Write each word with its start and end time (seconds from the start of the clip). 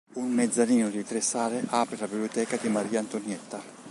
Un 0.15 0.31
mezzanino 0.31 0.89
di 0.89 1.03
tre 1.03 1.21
sale 1.21 1.61
apre 1.67 1.95
la 1.95 2.07
biblioteca 2.07 2.57
di 2.57 2.69
Maria 2.69 3.01
Antonietta. 3.01 3.61